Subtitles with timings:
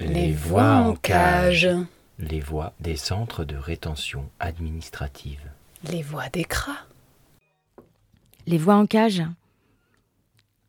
[0.00, 1.68] Les voix en cage.
[2.18, 5.40] Les voix des centres de rétention administrative.
[5.84, 6.86] Les voix des cras.
[8.46, 9.22] Les voix en cage.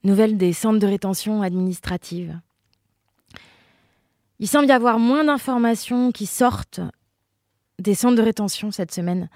[0.03, 2.39] Nouvelles des centres de rétention administrative.
[4.41, 6.82] Il semble y avoir moins d'informations qui sortent
[7.77, 9.30] des centres de rétention cette semaine.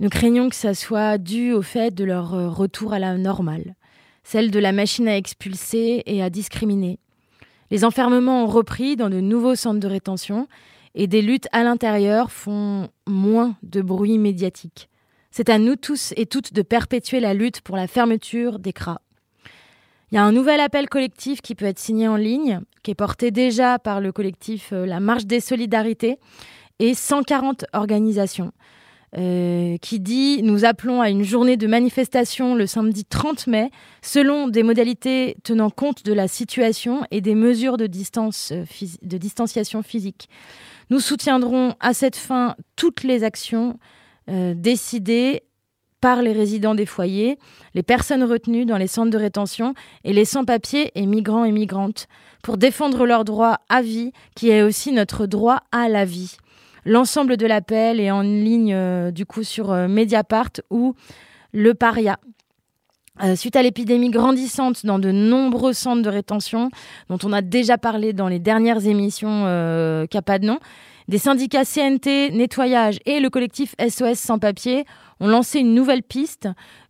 [0.00, 3.74] Nous craignons que ça soit dû au fait de leur euh, retour à la normale,
[4.24, 6.98] celle de la machine à expulser et à discriminer.
[7.70, 10.48] Les enfermements ont repris dans de nouveaux centres de rétention
[10.94, 14.88] et des luttes à l'intérieur font moins de bruit médiatique.
[15.30, 19.02] C'est à nous tous et toutes de perpétuer la lutte pour la fermeture des cras.
[20.12, 22.94] Il y a un nouvel appel collectif qui peut être signé en ligne, qui est
[22.94, 26.18] porté déjà par le collectif euh, La Marche des Solidarités
[26.78, 28.52] et 140 organisations.
[29.16, 33.70] Euh, qui dit Nous appelons à une journée de manifestation le samedi 30 mai,
[34.02, 38.64] selon des modalités tenant compte de la situation et des mesures de, euh,
[39.02, 40.28] de distanciation physique.
[40.90, 43.78] Nous soutiendrons à cette fin toutes les actions
[44.28, 45.42] décidées
[46.02, 47.38] par les résidents des foyers,
[47.74, 49.72] les personnes retenues dans les centres de rétention
[50.04, 52.08] et les sans-papiers et migrants et migrantes,
[52.42, 56.36] pour défendre leur droit à vie, qui est aussi notre droit à la vie.
[56.84, 60.96] L'ensemble de l'appel est en ligne euh, du coup sur euh, Mediapart ou
[61.52, 62.18] Le Paria.
[63.22, 66.70] Euh, suite à l'épidémie grandissante dans de nombreux centres de rétention,
[67.10, 69.44] dont on a déjà parlé dans les dernières émissions
[70.42, 70.58] nom,
[71.08, 74.84] des syndicats CNT, Nettoyage et le collectif SOS Sans Papier
[75.20, 76.48] ont lancé une nouvelle piste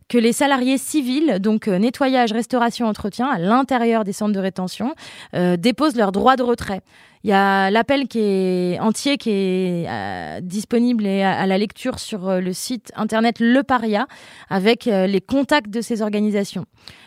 [0.09, 4.93] que les salariés civils, donc euh, nettoyage, restauration, entretien, à l'intérieur des centres de rétention,
[5.33, 6.81] euh, déposent leur droit de retrait.
[7.23, 11.97] Il y a l'appel qui est entier, qui est euh, disponible et à, la lecture
[11.99, 14.07] sur euh, le site internet Le Paria,
[14.49, 16.65] avec euh, les contacts de ces organisations.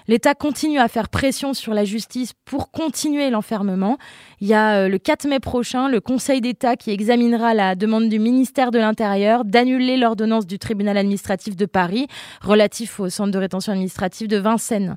[0.09, 3.99] L'État continue à faire pression sur la justice pour continuer l'enfermement.
[4.41, 8.19] Il y a le 4 mai prochain le Conseil d'État qui examinera la demande du
[8.19, 12.06] ministère de l'Intérieur d'annuler l'ordonnance du tribunal administratif de Paris
[12.41, 14.97] relatif au centre de rétention administrative de Vincennes.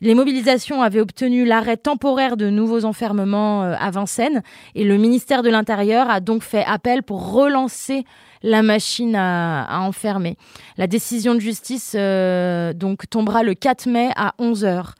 [0.00, 4.42] Les mobilisations avaient obtenu l'arrêt temporaire de nouveaux enfermements euh, à Vincennes
[4.76, 8.04] et le ministère de l'Intérieur a donc fait appel pour relancer
[8.44, 10.36] la machine à, enfermer.
[10.76, 14.92] La décision de justice euh, donc tombera le 4 mai à 11h.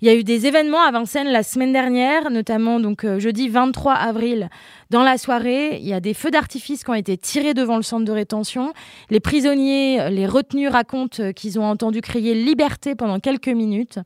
[0.00, 3.48] Il y a eu des événements à Vincennes la semaine dernière, notamment donc euh, jeudi
[3.48, 4.48] 23 avril.
[4.90, 7.82] Dans la soirée, il y a des feux d'artifice qui ont été tirés devant le
[7.82, 8.72] centre de rétention.
[9.10, 13.98] Les prisonniers, les retenus racontent euh, qu'ils ont entendu crier liberté pendant quelques minutes.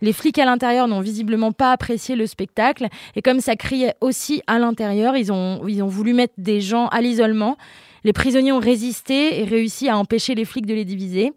[0.00, 2.88] Les flics à l'intérieur n'ont visiblement pas apprécié le spectacle.
[3.14, 6.88] Et comme ça criait aussi à l'intérieur, ils ont, ils ont voulu mettre des gens
[6.88, 7.56] à l'isolement.
[8.02, 11.32] Les prisonniers ont résisté et réussi à empêcher les flics de les diviser.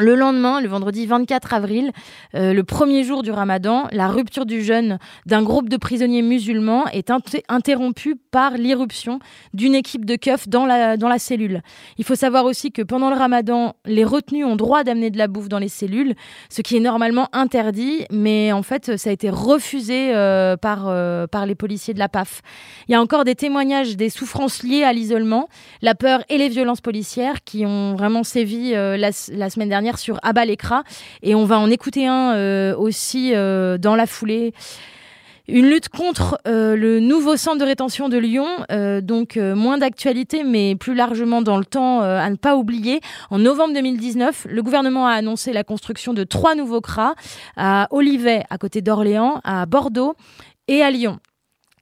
[0.00, 1.92] Le lendemain, le vendredi 24 avril,
[2.34, 6.86] euh, le premier jour du ramadan, la rupture du jeûne d'un groupe de prisonniers musulmans
[6.86, 7.12] est
[7.48, 9.18] interrompue par l'irruption
[9.52, 11.60] d'une équipe de keufs dans la, cellule.
[11.98, 15.28] Il faut savoir aussi que pendant le ramadan, les retenus ont droit d'amener de la
[15.28, 16.14] bouffe dans les cellules,
[16.48, 21.26] ce qui est normalement interdit, mais en fait, ça a été refusé euh, par, euh,
[21.26, 22.40] par les policiers de la PAF.
[22.88, 25.48] Il y a encore des témoignages des souffrances liées à l'isolement,
[25.82, 30.44] la peur et les violences policières qui ont vraiment sévi la semaine dernière sur Abba
[30.44, 30.82] l'écran
[31.22, 34.52] et on va en écouter un euh, aussi euh, dans la foulée.
[35.48, 38.46] Une lutte contre euh, le nouveau centre de rétention de Lyon,
[39.02, 43.00] donc moins d'actualité, mais plus largement dans le temps à ne pas oublier.
[43.30, 47.14] En novembre 2019, le gouvernement a annoncé la construction de trois nouveaux CRA
[47.56, 50.14] à Olivet, à côté d'Orléans, à Bordeaux
[50.68, 51.18] et à Lyon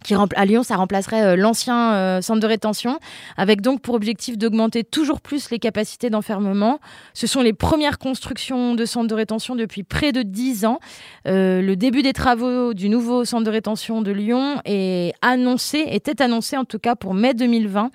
[0.04, 2.98] qui à Lyon, ça remplacerait euh, l'ancien euh, centre de rétention,
[3.36, 6.78] avec donc pour objectif d'augmenter toujours plus les capacités d'enfermement.
[7.14, 10.78] Ce sont les premières constructions de centres de rétention depuis près de dix ans.
[11.26, 16.22] Euh, le début des travaux du nouveau centre de rétention de Lyon est annoncé, était
[16.22, 17.90] annoncé en tout cas pour mai 2020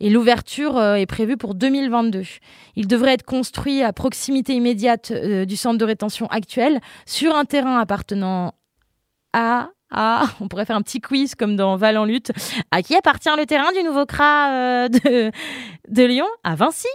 [0.00, 2.22] et l'ouverture est prévue pour 2022.
[2.76, 7.80] Il devrait être construit à proximité immédiate du centre de rétention actuel, sur un terrain
[7.80, 8.54] appartenant
[9.32, 12.32] à ah, on pourrait faire un petit quiz comme dans Val en lutte.
[12.70, 15.30] À qui appartient le terrain du nouveau CRA euh, De
[15.96, 16.88] Lyon à Vinci.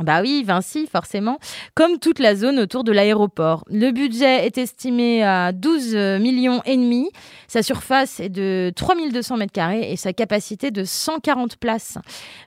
[0.00, 1.38] Bah oui, Vinci, forcément.
[1.74, 3.64] Comme toute la zone autour de l'aéroport.
[3.68, 7.10] Le budget est estimé à 12 millions et demi.
[7.48, 11.98] Sa surface est de 3200 mètres carrés et sa capacité de 140 places.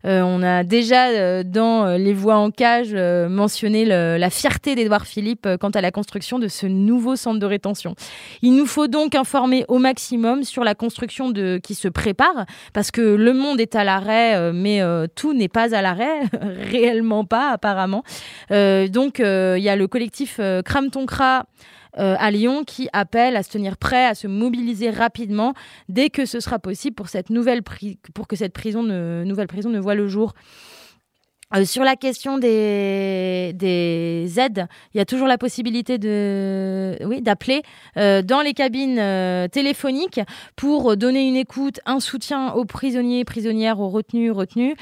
[0.06, 5.06] Euh, on a déjà euh, dans euh, les voies en cage mentionné la fierté d'Edouard
[5.06, 7.96] Philippe quant à la construction de ce nouveau centre de rétention.
[8.42, 12.92] Il nous faut donc informer au maximum sur la construction de, qui se prépare parce
[12.92, 14.81] que le monde est à l'arrêt, mais
[15.16, 16.21] tout n'est pas à l'arrêt,
[16.71, 18.03] réellement pas apparemment.
[18.51, 21.45] Euh, donc euh, il y a le collectif euh, Crame ton Cra
[21.95, 25.53] à Lyon qui appelle à se tenir prêt, à se mobiliser rapidement
[25.89, 27.62] dès que ce sera possible pour, cette nouvelle
[28.15, 30.33] pour que cette nouvelle prison ne voit le jour.
[31.55, 37.21] Euh, sur la question des, des aides, il y a toujours la possibilité de, oui,
[37.21, 37.61] d'appeler
[37.97, 40.19] euh, dans les cabines euh, téléphoniques
[40.55, 44.75] pour donner une écoute, un soutien aux prisonniers, prisonnières, aux retenus, retenus.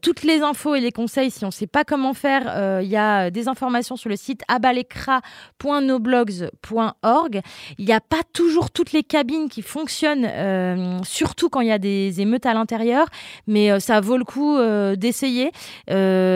[0.00, 2.96] toutes les infos et les conseils, si on ne sait pas comment faire, il y
[2.96, 7.40] a des informations sur le site abalekra.noblogs.org.
[7.78, 11.78] Il n'y a pas toujours toutes les cabines qui fonctionnent, surtout quand il y a
[11.78, 13.06] des émeutes à l'intérieur,
[13.46, 14.58] mais ça vaut le coup
[14.96, 15.52] d'essayer.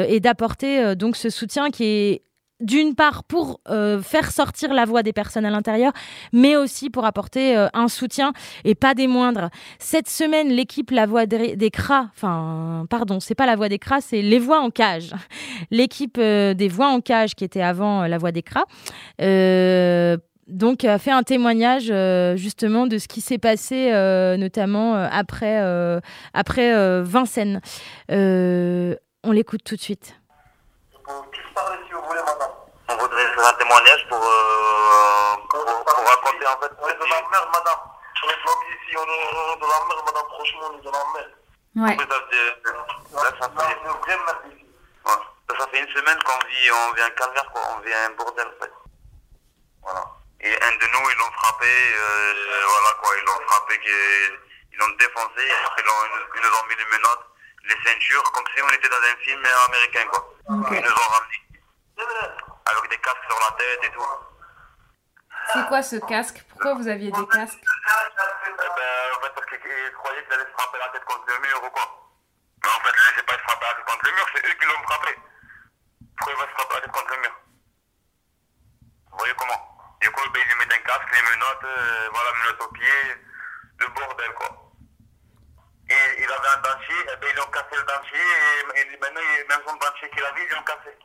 [0.09, 2.23] Et d'apporter euh, donc ce soutien qui est
[2.61, 5.93] d'une part pour euh, faire sortir la voix des personnes à l'intérieur,
[6.33, 8.33] mais aussi pour apporter un soutien
[8.65, 9.49] et pas des moindres.
[9.79, 14.01] Cette semaine, l'équipe La Voix des Cras, enfin, pardon, c'est pas La Voix des Cras,
[14.01, 15.13] c'est Les Voix en Cage.
[15.71, 18.65] L'équipe des Voix en Cage qui était avant La Voix des Cras.
[20.49, 21.93] donc a fait un témoignage
[22.37, 23.93] justement de ce qui s'est passé
[24.37, 25.63] notamment après
[26.35, 27.61] après Vincennes.
[29.25, 30.15] On l'écoute tout de suite.
[31.09, 36.71] On voudrait faire un témoignage pour, euh, pour, pour, raconter en fait.
[36.81, 37.81] On est de la merde, madame.
[38.23, 40.27] On est bloqué ici, on est de la merde, madame.
[40.31, 41.03] Franchement, on est de la.
[41.83, 41.97] Ouais.
[41.99, 43.33] Ça, ça, fait, ouais.
[45.59, 47.63] ça fait une semaine qu'on vit, on vit un calvaire, quoi.
[47.77, 48.73] On vit un bordel, en fait.
[49.83, 50.05] Voilà.
[50.41, 53.81] Et un de nous, ils l'ont frappé, euh, voilà quoi, ils l'ont frappé,
[54.73, 57.28] ils l'ont défoncé, après ils, ils nous ont mis des menottes
[57.69, 60.35] les ceintures, comme si on était dans un film américain, quoi.
[60.49, 61.45] Ils nous ont ramenés.
[62.65, 64.07] Avec des casques sur la tête et tout.
[65.53, 66.45] C'est quoi ce casque?
[66.49, 70.53] Pourquoi vous aviez des casques eh ben, En fait, parce qu'ils croyaient qu'ils allaient se
[70.53, 71.87] frapper la tête contre le mur ou quoi.
[72.63, 74.47] Mais en fait, je ne sais pas se frapper la tête contre le mur, c'est
[74.47, 75.19] eux qui l'ont frappé.
[76.17, 77.35] Pourquoi ils vont se frapper la tête contre le mur
[79.11, 79.61] Vous voyez comment
[80.01, 83.05] Du coup, ben, ils lui mettent un casque, les menottes, euh, voilà, menottes aux pieds,
[83.79, 84.69] le bordel, quoi
[85.91, 88.21] et il avait un dentier, et eh ben, ils ont cassé le dentier,
[88.77, 90.99] et, maintenant, même son dentier qu'il avait, ils l'ont cassé.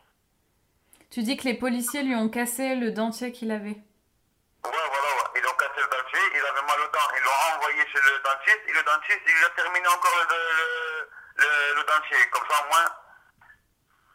[1.24, 5.40] Tu dis que les policiers lui ont cassé le dentier qu'il avait Ouais, voilà, ouais.
[5.40, 8.20] Ils ont cassé le dentier, il avait mal au dents, ils l'ont envoyé chez le
[8.20, 12.20] dentiste, et le dentiste, il a terminé encore le, le, le, dentier.
[12.28, 12.92] Comme ça, au moins,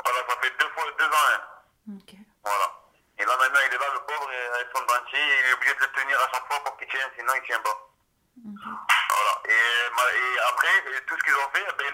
[0.04, 1.28] voilà, ça fait deux fois, deux ans.
[1.32, 1.96] Hein.
[1.96, 2.12] Ok.
[2.44, 2.68] Voilà.
[3.16, 5.80] Et là, maintenant, il est là, le pauvre, avec son dentier, il est obligé de
[5.80, 7.88] le tenir à chaque fois pour qu'il tienne, sinon il tient pas.
[8.36, 9.32] Voilà.
[9.48, 10.76] Et, après,
[11.08, 11.88] tout ce qu'ils ont fait, eh ben,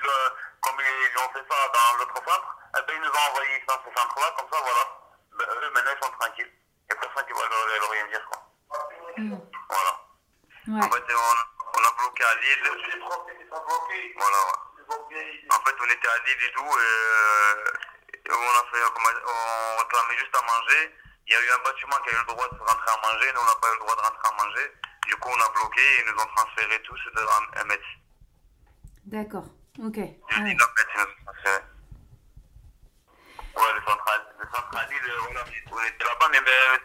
[0.59, 3.79] comme ils ont fait ça dans l'autre centre, eh ben, ils nous ont envoyé dans
[3.79, 5.04] ce centre-là, comme ça, voilà.
[5.39, 6.53] Ben, eux, maintenant, ils sont tranquilles.
[6.53, 8.41] Il n'y a personne qui va leur, rien dire, quoi.
[9.17, 9.39] Mm.
[9.71, 9.93] Voilà.
[10.69, 10.85] Ouais.
[10.85, 12.65] En fait, on, on, a bloqué à Lille.
[14.17, 14.65] Voilà, ouais.
[15.51, 20.37] En fait, on était à Lille et tout, et, on, a fait, on réclamait juste
[20.37, 20.95] à manger.
[21.27, 23.33] Il y a eu un bâtiment qui a eu le droit de rentrer à manger,
[23.33, 24.73] nous, on n'a pas eu le droit de rentrer à manger.
[25.07, 27.01] Du coup, on a bloqué et ils nous ont transféré tous
[27.57, 27.81] à Metz.
[29.07, 29.47] D'accord,
[29.79, 29.97] ok.
[30.29, 31.63] Je dis la Metz, ils nous ont transféré.
[33.57, 36.81] Ouais, le central, le voilà, on était là-bas, mais ben,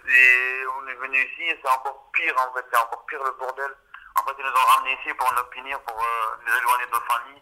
[0.78, 3.76] on est venu ici et c'est encore pire en fait, c'est encore pire le bordel.
[4.16, 6.92] En fait, ils nous ont ramenés ici pour nous punir, pour euh, nous éloigner de
[6.92, 7.42] nos familles.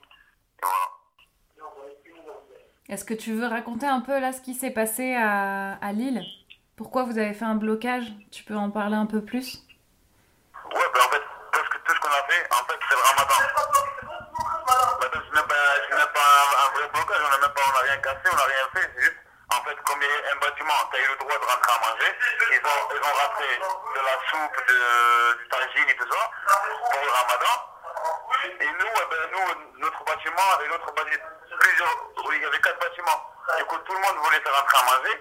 [0.59, 0.87] Et voilà.
[2.89, 6.23] Est-ce que tu veux raconter un peu là ce qui s'est passé à, à Lille?
[6.77, 8.05] Pourquoi vous avez fait un blocage?
[8.31, 9.65] Tu peux en parler un peu plus?
[10.73, 13.35] Ouais, ben en fait, presque tout ce qu'on a fait, en fait, c'est le ramadan.
[15.37, 15.53] Ben,
[15.85, 18.35] ce n'est pas, pas un, vrai blocage, on n'a même pas, on rien cassé, on
[18.35, 19.17] n'a rien fait, c'est juste,
[19.53, 21.71] en fait, comme il y a un bâtiment, tu as eu le droit de rentrer
[21.71, 22.11] à manger,
[22.51, 23.13] ils ont, ils ont
[23.93, 26.31] de la soupe, de, du tagine et tout ça,
[26.89, 27.55] pour le ramadan.
[28.49, 31.29] Et nous, eh ben, nous, notre bâtiment et notre bâtiment,
[31.59, 31.95] plusieurs,
[32.33, 33.21] il y avait quatre bâtiments.
[33.57, 35.15] Du coup, tout le monde voulait faire rentrer à manger.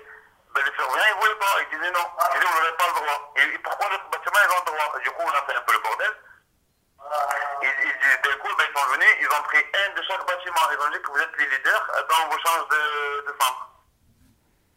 [0.54, 1.54] Ben, les surveillants, ils ne voulaient pas.
[1.61, 2.06] Ils disaient non.
[2.08, 3.32] Ils disaient, vous n'avez pas le droit.
[3.37, 4.99] Et pourquoi notre bâtiment, ils ont le droit?
[5.00, 6.12] Du coup, on a fait un peu le bordel.
[7.63, 10.71] Ils, ils, ben, ils sont venus, ils ont pris un de chaque bâtiment.
[10.73, 13.69] Ils ont dit que vous êtes les leaders, ben, on vous change de, de centre.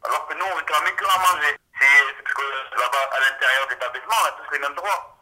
[0.04, 1.58] Alors que nous, on réclamait que à manger.
[1.80, 5.16] C'est parce que là-bas, à l'intérieur de l'établissement, on a tous les mêmes droits.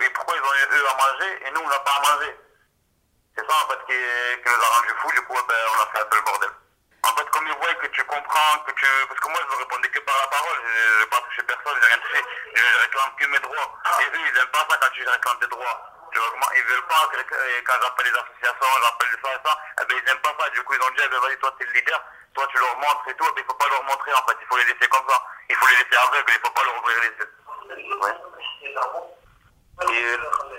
[0.00, 2.36] Et pourquoi ils ont eu eux à manger et nous, on n'a pas à manger?
[3.36, 5.86] C'est ça en fait qui, qui nous a rendu fous, du coup ben, on a
[5.92, 6.50] fait un peu le bordel.
[7.38, 8.86] Comme ils voient que tu comprends, que tu.
[9.06, 11.78] Parce que moi, je ne répondais que par la parole, je n'ai pas touché personne,
[11.80, 12.18] j'ai rien touché.
[12.52, 13.78] Je, je réclame que mes droits.
[14.00, 15.78] Et eux, ils n'aiment pas ça quand tu réclames tes droits.
[16.10, 16.50] Tu vois comment?
[16.56, 19.94] Ils veulent pas que et quand j'appelle les associations, j'appelle ça et ça, eh ben,
[20.02, 20.50] ils n'aiment pas ça.
[20.50, 22.02] Du coup, ils ont dit, eh ben, vas-y, toi, t'es le leader,
[22.34, 24.46] toi, tu leur montres et tout, mais il faut pas leur montrer en fait, il
[24.48, 25.22] faut les laisser comme ça.
[25.48, 27.30] Il faut les laisser aveugles, il faut pas leur ouvrir les yeux.
[28.02, 28.18] Ouais.
[29.94, 30.18] Et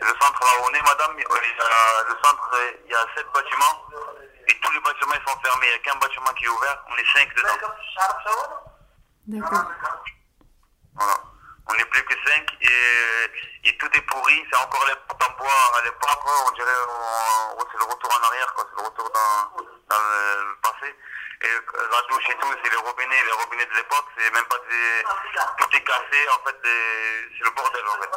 [0.10, 2.50] le centre là où on est, madame, il y a- le centre,
[2.86, 3.86] il y a sept bâtiments.
[4.48, 5.68] Et tous les bâtiments ils sont fermés.
[5.68, 6.84] Il n'y a qu'un bâtiment qui est ouvert.
[6.90, 7.50] On est cinq dedans.
[9.28, 9.64] D'accord.
[10.96, 11.14] Voilà.
[11.68, 14.44] On n'est plus que cinq et, et tout est pourri.
[14.52, 16.20] C'est encore les portes en bois à l'époque.
[16.22, 16.34] quoi.
[16.48, 16.72] On dirait
[17.72, 18.54] c'est le retour en arrière.
[18.56, 18.66] quoi.
[18.70, 20.96] C'est le retour dans, dans le, passé.
[21.42, 21.62] Et euh,
[21.92, 23.24] la douche et tout, c'est les robinets.
[23.24, 25.04] Les robinets de l'époque, c'est même pas des...
[25.60, 26.28] Tout est cassé.
[26.36, 28.10] En fait, des- c'est le bordel en fait.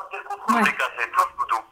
[0.47, 0.69] Tout Ouais.
[0.71, 1.11] est cassé.
[1.13, 1.65] Tout, tout,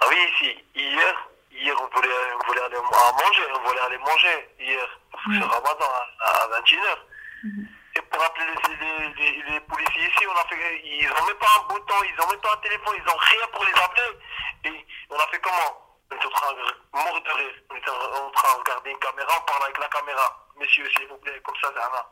[0.00, 3.98] Ah oui, ici, hier, hier on voulait, on voulait aller à manger, on voulait aller
[3.98, 5.86] manger hier, parce que c'est Ramadan
[6.20, 6.98] à, à 21h.
[7.94, 11.36] Et pour appeler les, les, les, les policiers ici, on a fait, ils ont même
[11.36, 14.18] pas un bouton, ils ont même pas un téléphone, ils ont rien pour les appeler.
[14.64, 15.88] Et on a fait comment?
[16.10, 18.98] On était en train de mort de rire, on était en train de regarder une
[18.98, 20.46] caméra, on parle avec la caméra.
[20.56, 22.04] Messieurs, s'il vous plaît, comme ça, un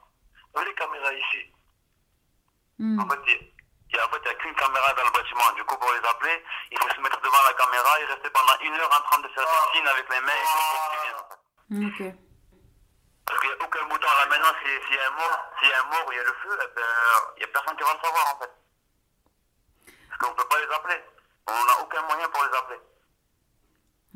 [0.53, 1.47] Vous avez les caméras ici?
[2.99, 3.53] En fait, il
[3.92, 5.52] il y a, en fait, a qu'une caméra dans le bâtiment.
[5.56, 8.59] Du coup, pour les appeler, il faut se mettre devant la caméra et rester pendant
[8.61, 11.00] une heure en train de faire des signes avec les mains et tout pour qu'ils
[11.00, 11.16] viennent.
[11.16, 12.09] en fait.
[12.11, 12.14] Ok.
[13.26, 15.68] Parce qu'il n'y a aucun bouton là maintenant, si- s'il y a un mort, s'il
[15.68, 16.82] y a un mort ou il y a le feu, eh ben,
[17.37, 18.50] il n'y a personne qui va le savoir en fait.
[20.09, 21.04] Parce qu'on ne peut pas les appeler.
[21.47, 22.80] On n'a aucun moyen pour les appeler.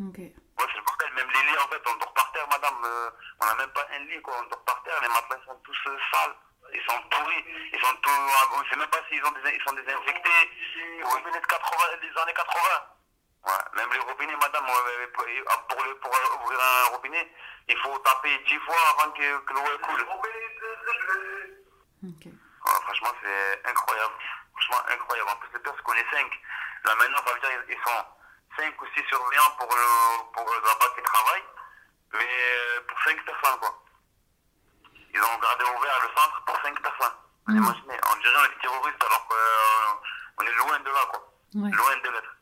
[0.09, 0.19] Ok.
[0.59, 1.13] Moi, c'est le bordel.
[1.15, 2.85] Même les lits, en fait, on dort par terre, madame.
[2.85, 4.35] euh, on n'a même pas un lit, quoi.
[4.39, 5.01] On dort par terre.
[5.03, 6.35] Les matelas sont tous euh, sales.
[6.75, 7.45] Ils sont pourris.
[7.73, 8.11] Ils sont tous.
[8.55, 10.51] On ne sait même pas s'ils ont des, ils sont désinfectés.
[10.99, 12.61] Les robinets de 80, des années 80.
[13.47, 13.53] Ouais.
[13.77, 15.25] Même les robinets, madame, euh, pour,
[15.69, 16.11] pour, le- pour
[16.43, 17.31] ouvrir un robinet,
[17.69, 20.07] il faut taper 10 fois avant que, que l'eau coule.
[22.05, 22.25] Ok.
[22.27, 24.15] Ouais, franchement, c'est incroyable.
[24.53, 25.31] Franchement, incroyable.
[25.31, 26.41] En plus, le pire, c'est qu'on est 5.
[26.85, 28.05] Là, maintenant, ça veut dire qu'ils sont
[28.59, 31.45] 5 ou 6 surveillants pour, le, pour là-bas qui travaillent,
[32.13, 33.81] mais euh, pour 5 personnes, quoi.
[35.13, 36.44] Ils ont gardé ouvert le centre
[37.45, 37.85] pour 5 personnes.
[37.85, 41.21] Imaginez, on dirait on est terroristes alors qu'on est loin de là, quoi.
[41.55, 41.71] Ouais.
[41.71, 42.35] Loin de l'être.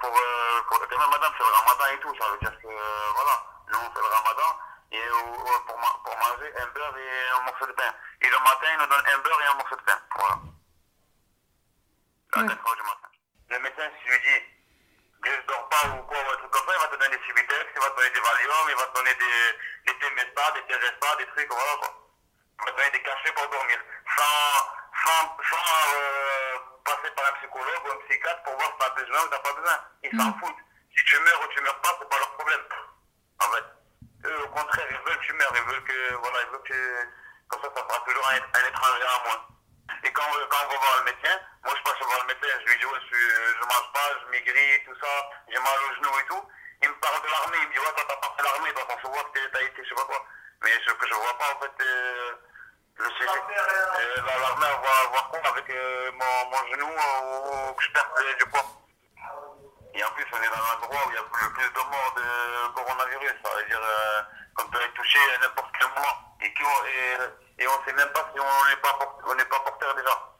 [0.00, 2.66] Pour, euh, pour, quand même, madame, c'est le ramadan et tout, ça veut dire que,
[2.68, 3.36] euh, voilà,
[3.72, 4.50] nous, on fait le ramadan,
[4.92, 7.92] et euh, euh, pour, ma- pour manger un beurre et un morceau de pain.
[8.20, 9.98] Et le matin, ils nous donnent un beurre et un morceau de pain.
[10.16, 10.36] Voilà.
[12.34, 12.48] À Ouais.
[12.48, 13.08] 4 heures du matin.
[13.48, 14.40] Le médecin, si lui dis
[15.22, 17.16] que je dors pas ou quoi, ou un truc comme ça, il va te donner
[17.16, 20.50] des Civitex, il va te donner des Valium, il va te donner des, des Temesta,
[20.52, 21.92] des Teresta, des trucs, voilà quoi.
[22.60, 23.78] Il va te donner des cachets pour dormir.
[24.16, 24.62] Sans,
[25.04, 29.20] sans, sans euh, passer par un psychologue ou un psychiatre pour voir si t'as besoin
[29.24, 29.78] ou t'as pas besoin.
[30.04, 30.62] Ils s'en foutent.
[30.96, 32.62] Si tu meurs ou tu meurs pas, c'est pas leur problème.
[33.40, 33.64] En fait.
[34.24, 37.08] Eux, au contraire, ils veulent que tu meurs, ils veulent que, voilà, ils veulent que,
[37.48, 39.48] comme ça, ça fera toujours un, un étranger à moi.
[40.02, 42.58] Et quand, on- quand on va voir le médecin, moi je passe voir le médecin,
[42.64, 43.16] je lui dis ouais, je,
[43.60, 45.12] je mange pas, je maigris, tout ça,
[45.48, 46.42] j'ai mal aux genoux et tout.
[46.82, 48.82] Il me parle de l'armée, il me dit ouais, toi t'as pas fait l'armée, toi
[48.90, 50.26] on se voit que t'as été, je sais pas quoi.
[50.64, 52.34] Mais ce que je vois pas en fait, euh,
[52.98, 53.28] le sujet.
[53.28, 57.92] Euh, la- l'armée, va voir quoi avec euh, mon, mon genou euh, ou que je
[57.92, 58.64] perds euh, du poids?
[59.94, 62.14] Et en plus, on est dans l'endroit où il y a le plus de morts
[62.16, 63.32] de coronavirus.
[63.42, 64.22] Ça veut dire euh,
[64.56, 66.16] qu'on peut être touché à n'importe quel moment.
[66.42, 69.44] Et, et, et on ne sait même pas si on n'est pas, por- on n'est
[69.46, 70.32] pas porteur déjà.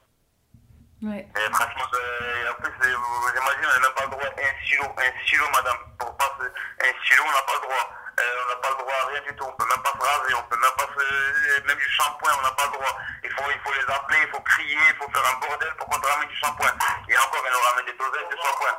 [1.03, 1.29] Ouais.
[1.37, 4.25] Et franchement, euh, et en plus, euh, vous imaginez, on n'a même pas le droit
[4.25, 5.79] à un stylo, un stylo, madame.
[5.99, 6.49] Pour passer
[6.85, 7.91] un stylo, on n'a pas le droit.
[8.19, 9.45] Euh, on n'a pas le droit à rien du tout.
[9.45, 12.43] On peut même pas se raser, on peut même pas se, même du shampoing, on
[12.43, 12.97] n'a pas le droit.
[13.23, 15.87] Il faut, il faut les appeler, il faut crier, il faut faire un bordel pour
[15.89, 16.73] qu'on te ramène du shampoing.
[17.09, 18.77] Et encore, ils nous ramènent des dosettes de shampoing.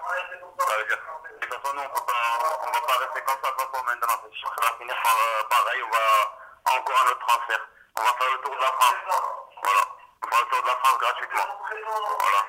[0.58, 3.58] Ça veut dire, de toute façon, nous, on on va pas rester comme ça, de
[3.62, 4.18] toute maintenant.
[4.18, 7.62] Ça va finir par, pareil, on va encore un autre transfert.
[7.96, 9.02] On va faire le tour de la France.
[9.62, 9.84] Voilà.
[10.24, 11.48] On va faire le tour de la France gratuitement.
[12.20, 12.42] Voilà.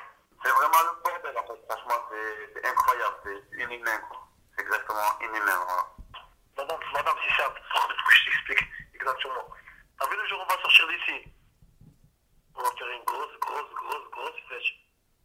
[0.42, 1.60] C'est vraiment le bordel, en fait.
[1.68, 3.16] Franchement, c'est incroyable.
[3.24, 4.18] C'est inhumain, quoi.
[4.56, 5.60] C'est exactement inhumain.
[6.56, 7.60] Madame, madame, c'est simple.
[7.72, 9.48] Faut que je t'explique exactement.
[9.98, 11.24] T'as vu le jour où on va sortir d'ici
[12.54, 14.62] On va faire une grosse, grosse, grosse, grosse fête.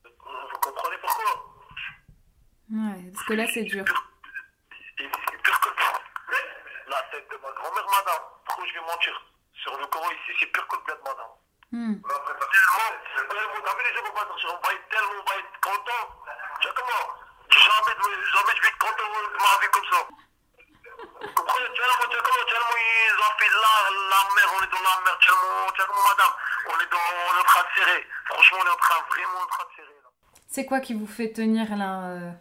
[0.06, 1.46] Vous comprenez pourquoi?
[2.72, 3.12] Ouais.
[3.14, 3.86] Parce que là, c'est dur.
[5.00, 5.10] Il est
[5.44, 5.76] pire que le
[6.90, 8.24] La tête de ma grand-mère, madame.
[8.48, 9.22] Trop, je vais mentir.
[9.62, 11.34] Sur le Coran ici, c'est pire que le bled, madame.
[11.72, 12.02] Hmm.
[12.02, 12.92] Tellement,
[13.30, 15.60] tellement, t'as vu les gens, on va sortir, on va être tellement, on va être
[15.62, 16.04] content.
[16.62, 17.06] Tu vois comment
[17.50, 20.00] Jamais, de- jamais je vais être content de ma vie comme ça.
[21.22, 23.74] Vous comprenez Tellement, tu vois comment Tellement ils ont fait la,
[24.14, 24.86] la mer, on est dans
[25.76, 26.34] tu vois madame
[26.66, 28.08] on est, dans, on est en train de serrer.
[28.26, 30.10] Franchement, on est en train, vraiment en train de serrer là.
[30.48, 32.32] C'est quoi qui vous fait tenir là euh,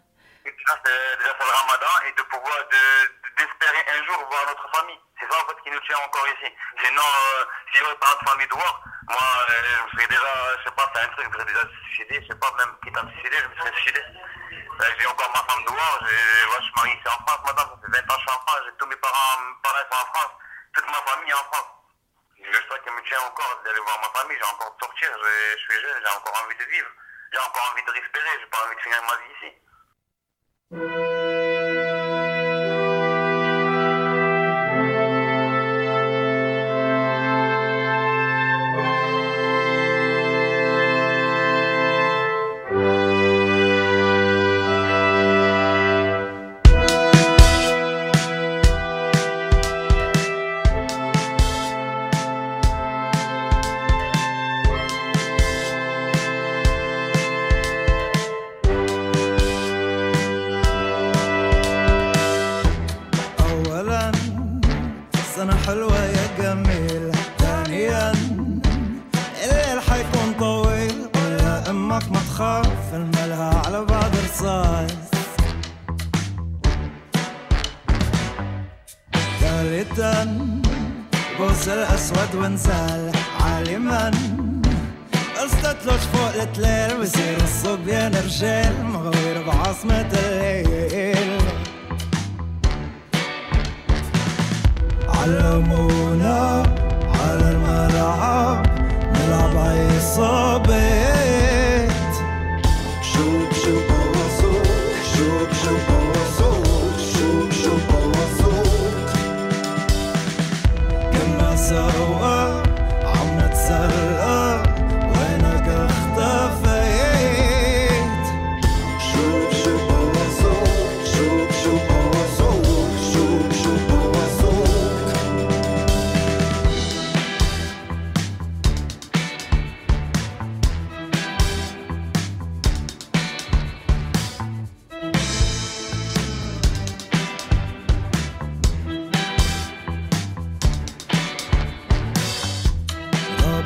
[0.44, 4.18] puis là, c'est déjà c'est le ramadan et de pouvoir de, de, d'espérer un jour
[4.30, 4.99] voir notre famille.
[5.18, 6.50] C'est ça en fait qui nous tient encore ici.
[6.82, 10.32] Sinon, euh, s'il n'y aurait pas notre famille dehors, moi, euh, je me serais déjà,
[10.59, 12.75] je sais pas, c'est un truc, je me serais déjà suicidé, je sais pas, même
[12.82, 14.02] quitte à me suicider, je me serais suicidé.
[14.02, 17.68] Euh, j'ai encore ma femme dehors, j'ai- ouais, je suis marié ici en France, madame,
[17.71, 20.06] ça fait 20 ans que je suis en France, j'ai tous mes parents, sont en
[20.11, 20.32] France,
[20.75, 21.71] toute ma famille est en France.
[22.43, 25.09] C'est juste ça qui me tient encore, d'aller voir ma famille, j'ai encore de sortir,
[25.15, 26.91] je, je suis jeune, j'ai encore envie de vivre,
[27.33, 29.55] j'ai encore envie de respirer, j'ai pas envie de finir ma vie ici.
[72.43, 74.91] تخاف الملها على بعض رصاص
[79.41, 80.39] ثالثا
[81.39, 84.11] بوس الأسود وانزال عالما.
[85.45, 91.43] استتلج فوق التليل بصير الصبيان رجال مغوير بعاصمة الليل.
[95.09, 96.63] علمونا
[97.21, 98.67] على الملعب
[99.15, 100.92] نلعب عصابات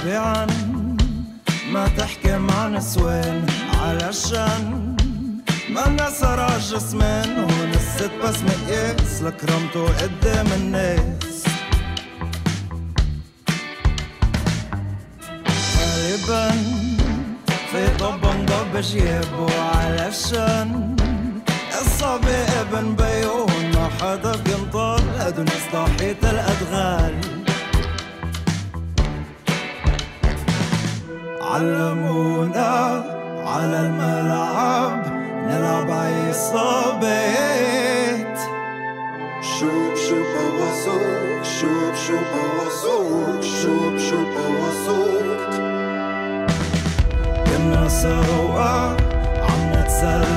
[0.06, 0.46] رابعا
[1.72, 3.46] ما تحكي مع نسوان
[3.82, 4.96] علشان
[5.70, 7.38] ما نسر جسمين.
[7.38, 11.44] هون الست بس مقياس لكرمته قدام الناس.
[15.78, 16.50] غالبا
[17.72, 20.96] في طب انضب جيبه علشان
[21.80, 27.45] الصبي ابن بيون ما حدا بينطر ادون صلاحية الأدغال.
[31.56, 33.04] علمونا
[33.46, 35.02] على الملعب
[35.48, 35.90] نلعب
[36.28, 37.16] عصابات
[39.42, 45.42] شوب شوب وصوك شوب شوب وصوك شوب شوب وصوك
[47.46, 48.74] كنا سوا
[49.48, 50.35] عم نتسلى.